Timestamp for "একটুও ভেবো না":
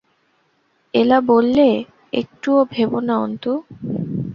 2.13-3.15